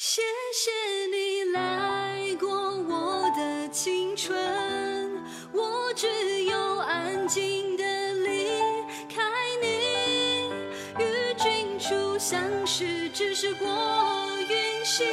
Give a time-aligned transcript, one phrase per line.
[0.00, 0.22] 谢
[0.54, 0.70] 谢
[1.10, 4.32] 你来过我的青春，
[5.52, 6.06] 我只
[6.44, 8.46] 有安静的离
[9.12, 9.20] 开
[9.60, 10.50] 你，
[11.02, 13.66] 与君初相识，只是过
[14.48, 15.04] 云溪，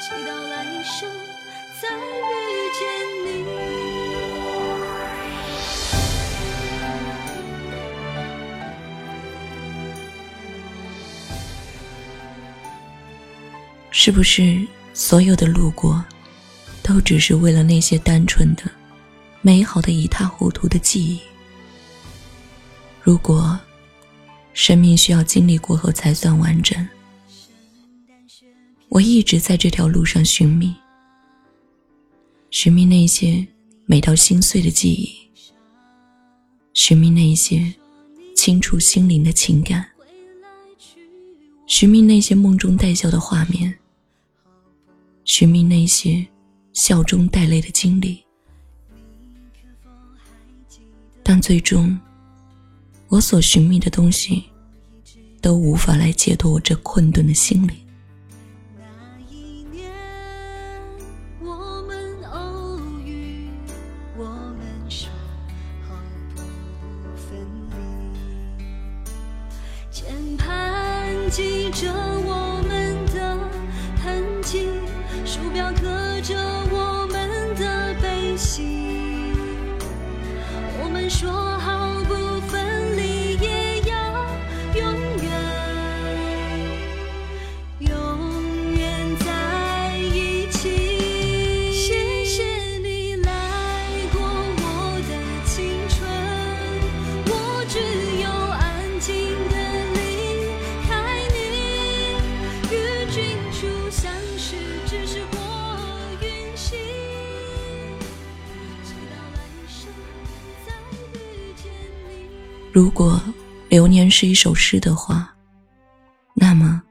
[0.00, 1.10] 祈祷来生
[1.82, 2.55] 再遇
[13.98, 16.04] 是不是所有的路过，
[16.82, 18.62] 都只是为了那些单纯的、
[19.40, 21.18] 美好的一塌糊涂的记忆？
[23.02, 23.58] 如果
[24.52, 26.86] 生命需要经历过后才算完整，
[28.90, 30.74] 我一直在这条路上寻觅，
[32.50, 33.44] 寻觅那些
[33.86, 35.10] 美到心碎的记忆，
[36.74, 37.74] 寻觅那些
[38.36, 39.88] 清楚心灵的情感，
[41.66, 43.74] 寻觅那些梦中带笑的画面。
[45.26, 46.24] 寻觅那些
[46.72, 48.24] 笑中带泪的经历，
[51.24, 51.98] 但最终，
[53.08, 54.44] 我所寻觅的东西，
[55.42, 57.85] 都无法来解脱我这困顿的心灵。
[112.76, 113.18] 如果
[113.70, 115.34] 流年是一首诗的话，
[116.34, 116.82] 那么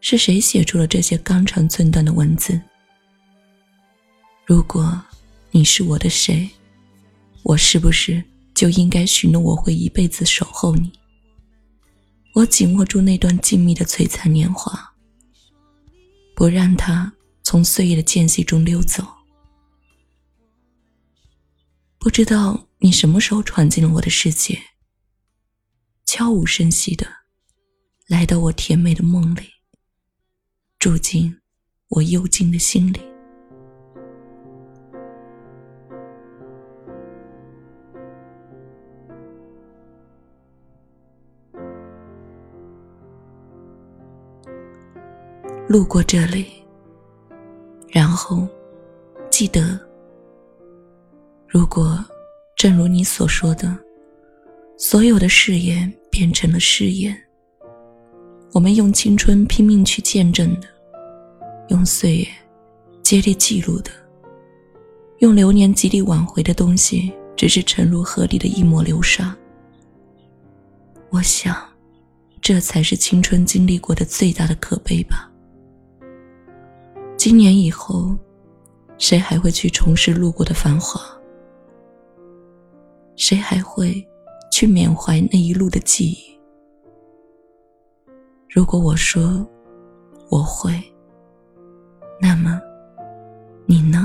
[0.00, 2.60] 是谁写出了这些肝肠寸断的文字？
[4.46, 5.02] 如果
[5.50, 6.48] 你是我的谁，
[7.42, 8.22] 我是不是
[8.54, 10.92] 就应该许诺我会一辈子守候你？
[12.32, 14.92] 我紧握住那段静谧的璀璨年华。
[16.36, 19.04] 不让它从岁月的间隙中溜走。
[21.98, 24.56] 不知道你什么时候闯进了我的世界，
[26.12, 27.06] 悄无声息的
[28.08, 29.42] 来到我甜美的梦里，
[30.76, 31.32] 住进
[31.86, 33.00] 我幽静的心里。
[45.68, 46.50] 路过这里，
[47.86, 48.48] 然后
[49.30, 49.78] 记得，
[51.46, 52.04] 如果
[52.56, 53.78] 正如你所说的，
[54.76, 57.16] 所有的誓言变成了誓言，
[58.52, 60.68] 我们用青春拼命去见证的，
[61.68, 62.26] 用岁月
[63.02, 63.90] 接力记录的，
[65.18, 69.34] 用流年极力挽回的东西，只是沉入河里的一抹流沙。
[71.10, 71.56] 我想，
[72.40, 75.30] 这才是青春经历过的最大的可悲吧。
[77.16, 78.16] 今年以后，
[78.98, 81.00] 谁还会去重拾路过的繁华？
[83.16, 84.06] 谁还会
[84.60, 86.38] 去缅怀那一路的记忆？
[88.46, 89.48] 如果我说
[90.28, 90.70] 我会，
[92.20, 92.60] 那么
[93.64, 93.99] 你呢？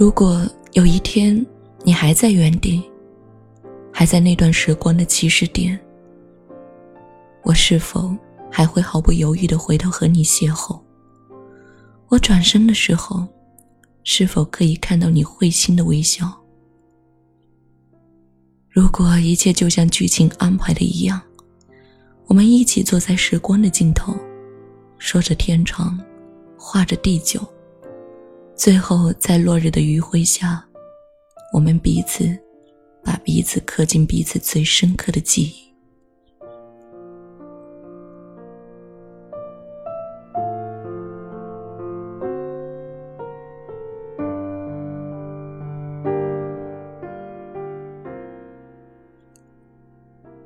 [0.00, 1.46] 如果有一天
[1.84, 2.82] 你还在原地，
[3.92, 5.78] 还在那段时光的起始点，
[7.42, 8.16] 我是否
[8.50, 10.80] 还会毫不犹豫的回头和你邂逅？
[12.08, 13.28] 我转身的时候，
[14.02, 16.34] 是否可以看到你会心的微笑？
[18.70, 21.20] 如果一切就像剧情安排的一样，
[22.24, 24.16] 我们一起坐在时光的尽头，
[24.96, 26.00] 说着天长，
[26.56, 27.46] 画着地久。
[28.60, 30.62] 最后，在落日的余晖下，
[31.50, 32.38] 我们彼此
[33.02, 35.72] 把彼此刻进彼此最深刻的记忆。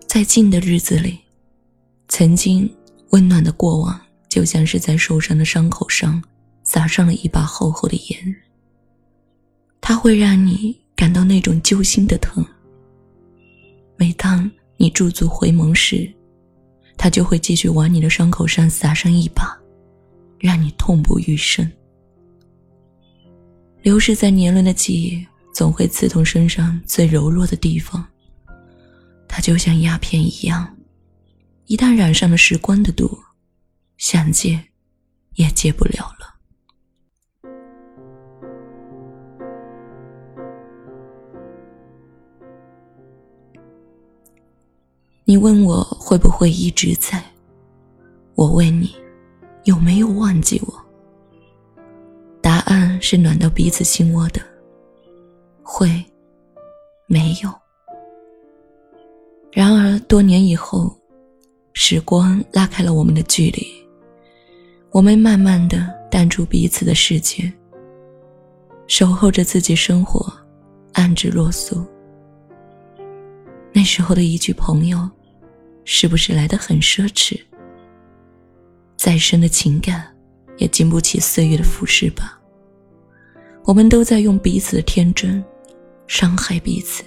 [0.07, 1.19] 在近的日子里，
[2.07, 2.73] 曾经
[3.11, 6.23] 温暖的过往，就像是在受伤的伤口上
[6.75, 8.37] 撒上了一把厚厚的盐。
[9.81, 12.45] 它会让你感到那种揪心的疼。
[13.97, 16.13] 每当你驻足回眸时，
[16.97, 19.57] 它就会继续往你的伤口上撒上一把，
[20.41, 21.71] 让你痛不欲生。
[23.83, 25.25] 流逝在年轮的记忆，
[25.55, 28.05] 总会刺痛身上最柔弱的地方。
[29.29, 30.77] 它就像鸦片一样，
[31.67, 33.17] 一旦染上了时光的毒，
[33.97, 34.61] 想戒
[35.35, 36.34] 也戒不了了。
[45.27, 47.23] 你问我会不会一直在？
[48.35, 48.95] 我问你
[49.65, 50.75] 有没有忘记我？
[52.43, 54.41] 答案是暖到彼此心窝的，
[55.63, 56.05] 会，
[57.07, 57.51] 没有。
[59.51, 60.95] 然而多年以后，
[61.73, 63.67] 时光拉开了我们的距离，
[64.91, 67.51] 我们慢慢的淡出彼此的世界，
[68.87, 70.31] 守候着自己生活，
[70.93, 71.83] 安之若素。
[73.85, 74.99] 那时候的一句朋友，
[75.85, 77.39] 是不是来得很奢侈？
[78.97, 80.11] 再深的情感，
[80.57, 82.41] 也经不起岁月的腐蚀吧。
[83.67, 85.45] 我们都在用彼此的天真，
[86.07, 87.05] 伤害彼此。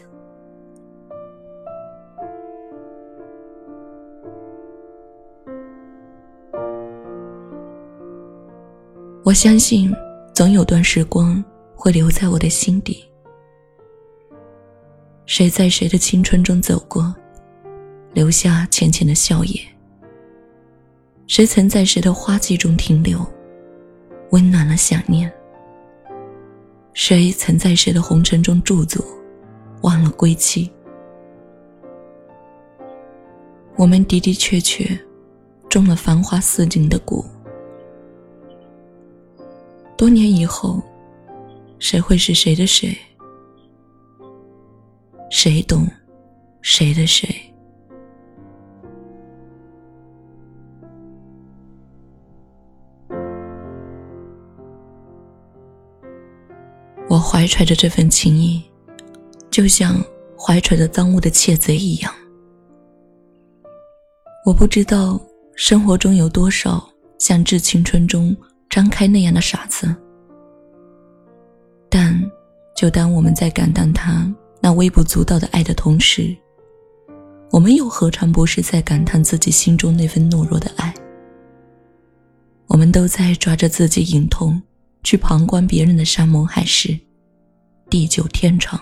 [9.24, 9.91] 我相信，
[10.31, 11.44] 总有段时光
[11.74, 13.03] 会留在我的心底。
[15.27, 17.13] 谁在谁的青春中走过，
[18.13, 19.62] 留下浅浅的笑靥？
[21.27, 23.19] 谁曾在谁的花季中停留，
[24.31, 25.29] 温暖了想念？
[26.94, 29.03] 谁曾在谁的红尘中驻足，
[29.81, 30.71] 忘了归期？
[33.75, 34.97] 我们的的确确，
[35.68, 37.24] 种了繁花似锦的蛊。
[39.97, 40.81] 多年以后，
[41.79, 42.97] 谁会是谁的谁？
[45.29, 45.88] 谁懂
[46.62, 47.27] 谁的谁？
[57.09, 58.63] 我怀揣着这份情谊，
[59.50, 59.95] 就像
[60.38, 62.13] 怀揣着赃物的窃贼一样。
[64.45, 65.19] 我不知道
[65.56, 66.85] 生活中有多少
[67.19, 68.35] 像致青春中
[68.69, 69.94] 张开那样的傻子，
[71.89, 72.18] 但
[72.75, 74.33] 就当我们在感叹他。
[74.67, 76.35] 那微不足道的爱的同时，
[77.51, 80.93] 我们又何尝不是在感叹自己心中那份懦弱的爱？
[82.67, 84.61] 我们都在抓着自己隐痛，
[85.03, 86.99] 去旁观别人的山盟海誓，
[87.89, 88.77] 地久天长。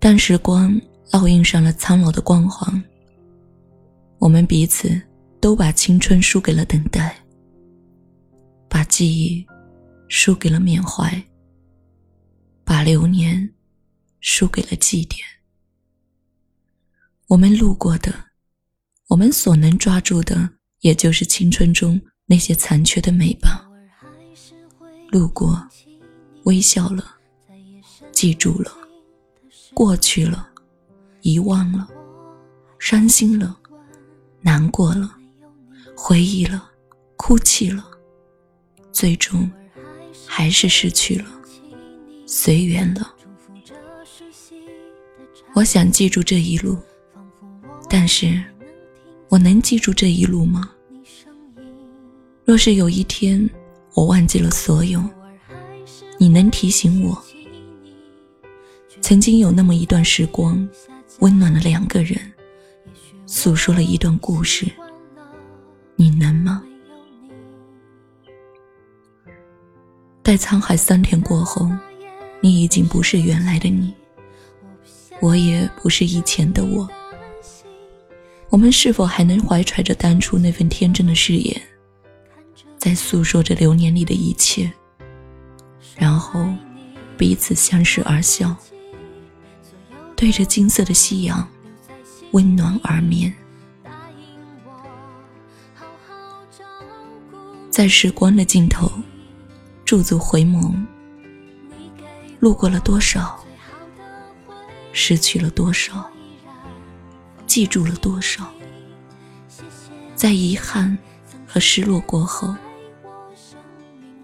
[0.00, 0.80] 但时光。
[1.12, 2.82] 烙印上了苍老的光环。
[4.18, 5.00] 我们彼此
[5.40, 7.14] 都把青春输给了等待，
[8.68, 9.46] 把记忆
[10.08, 11.22] 输给了缅怀，
[12.64, 13.52] 把流年
[14.20, 15.18] 输给了祭奠。
[17.26, 18.14] 我们路过的，
[19.08, 20.48] 我们所能抓住的，
[20.80, 23.68] 也就是青春中那些残缺的美吧。
[25.10, 25.62] 路过，
[26.44, 27.04] 微笑了，
[28.12, 28.72] 记住了，
[29.74, 30.51] 过去了。
[31.22, 31.88] 遗忘了，
[32.78, 33.56] 伤心了，
[34.40, 35.16] 难过了，
[35.96, 36.70] 回忆了，
[37.16, 37.84] 哭泣了，
[38.92, 39.50] 最终
[40.26, 41.26] 还是失去了，
[42.26, 43.14] 随缘了。
[45.54, 46.76] 我想记住这一路，
[47.88, 48.42] 但是
[49.28, 50.70] 我能记住这一路吗？
[52.44, 53.48] 若是有一天
[53.94, 55.00] 我忘记了所有，
[56.18, 57.24] 你能提醒我？
[59.00, 60.68] 曾经有那么一段时光。
[61.22, 62.18] 温暖了两个人，
[63.26, 64.66] 诉说了一段故事。
[65.94, 66.60] 你能吗？
[70.20, 71.70] 待沧海桑田过后，
[72.40, 73.94] 你已经不是原来的你，
[75.20, 76.88] 我也不是以前的我。
[78.50, 81.62] 我们是否还能怀揣着当初那份天真的誓言，
[82.76, 84.68] 在诉说着流年里的一切，
[85.96, 86.44] 然后
[87.16, 88.56] 彼此相视而笑？
[90.22, 91.44] 对着金色的夕阳，
[92.30, 93.34] 温暖而眠。
[97.68, 98.88] 在时光的尽头，
[99.84, 100.72] 驻足回眸，
[102.38, 103.44] 路过了多少，
[104.92, 106.08] 失去了多少，
[107.44, 108.48] 记住了多少，
[110.14, 110.96] 在遗憾
[111.44, 112.54] 和失落过后，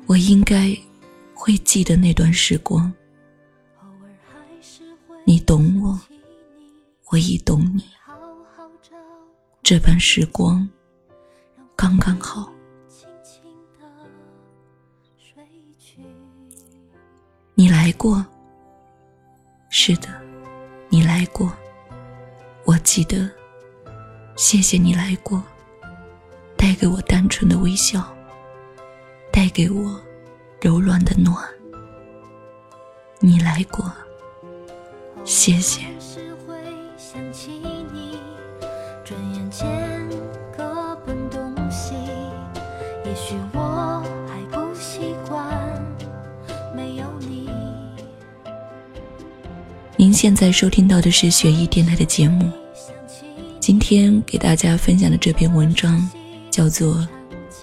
[0.07, 0.73] 我应该
[1.35, 2.93] 会记得那段时光。
[5.29, 6.01] 你懂我，
[7.11, 7.85] 我亦懂你。
[9.63, 10.67] 这般时光
[11.77, 12.51] 刚刚好。
[17.55, 18.25] 你来过，
[19.69, 20.09] 是的，
[20.89, 21.53] 你来过，
[22.65, 23.31] 我记得。
[24.35, 25.43] 谢谢你来过，
[26.57, 28.17] 带给我单纯的微笑，
[29.31, 30.01] 带给我
[30.59, 31.37] 柔软的暖。
[33.21, 33.93] 你来过，
[35.29, 35.83] 谢谢。
[49.97, 52.51] 您现在收听到的是雪姨电台的节目。
[53.61, 56.09] 今天给大家分享的这篇文章，
[56.51, 56.95] 叫做《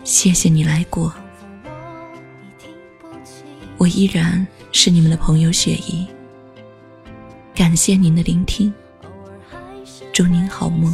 [0.03, 1.11] 谢谢你来过》，
[3.77, 6.05] 我依然是你们的朋友雪姨。
[7.55, 8.73] 感谢您的聆听，
[10.11, 10.93] 祝您好梦，